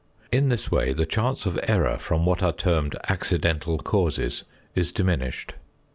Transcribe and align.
In 0.31 0.49
this 0.49 0.71
way 0.71 0.93
the 0.93 1.05
chance 1.05 1.45
of 1.45 1.59
error 1.61 1.95
from 1.99 2.25
what 2.25 2.41
are 2.41 2.51
termed 2.51 2.95
"accidental 3.07 3.77
causes" 3.77 4.43
is 4.73 4.91
diminished. 4.91 5.53